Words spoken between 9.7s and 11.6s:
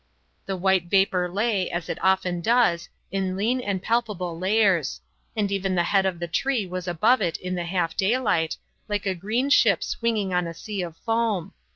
swinging on a sea of foam.